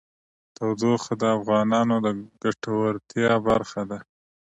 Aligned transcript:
تودوخه 0.55 1.13
د 1.21 1.23
افغانانو 1.37 1.95
د 2.05 2.07
ګټورتیا 2.43 3.33
برخه 3.47 3.81
ده. 3.89 3.99